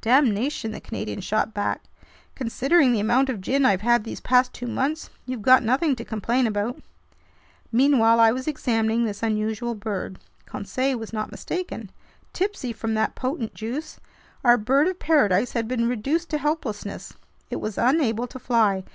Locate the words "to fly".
18.28-18.82